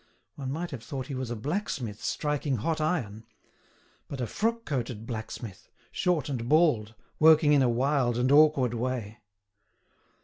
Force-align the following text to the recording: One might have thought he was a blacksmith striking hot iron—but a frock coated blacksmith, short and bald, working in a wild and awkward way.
One 0.33 0.51
might 0.51 0.71
have 0.71 0.81
thought 0.81 1.05
he 1.05 1.13
was 1.13 1.29
a 1.29 1.35
blacksmith 1.35 2.03
striking 2.03 2.55
hot 2.57 2.81
iron—but 2.81 4.19
a 4.19 4.25
frock 4.25 4.65
coated 4.65 5.05
blacksmith, 5.05 5.69
short 5.91 6.27
and 6.27 6.49
bald, 6.49 6.95
working 7.19 7.53
in 7.53 7.61
a 7.61 7.69
wild 7.69 8.17
and 8.17 8.31
awkward 8.31 8.73
way. 8.73 9.19